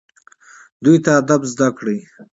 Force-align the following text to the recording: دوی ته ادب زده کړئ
دوی 0.83 0.97
ته 1.03 1.11
ادب 1.21 1.41
زده 1.51 1.67
کړئ 1.77 1.99